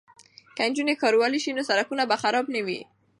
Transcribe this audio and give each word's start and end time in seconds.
که 0.55 0.61
نجونې 0.69 0.93
ښاروالې 1.01 1.39
شي 1.43 1.51
نو 1.57 1.67
سړکونه 1.69 2.03
به 2.09 2.15
خراب 2.21 2.45
نه 2.55 2.61
وي. 2.65 2.79